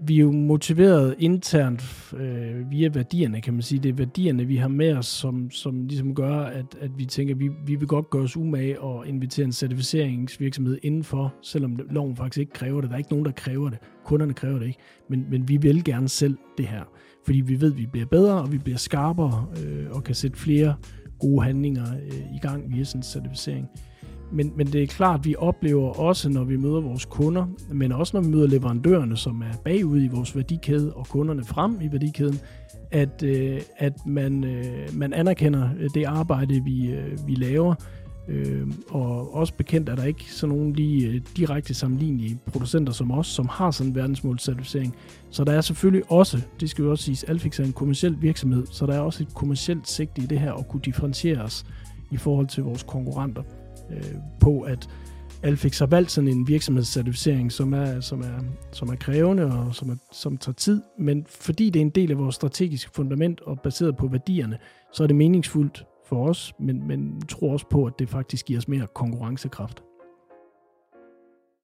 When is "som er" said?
29.16-29.56, 57.52-58.00, 58.00-58.40, 58.72-58.96, 59.74-59.96